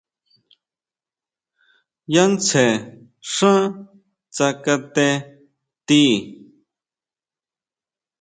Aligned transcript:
Yá 2.13 2.23
tsjen 2.43 2.73
xá 3.33 3.53
tsakate 4.33 5.07
tii. 5.87 6.15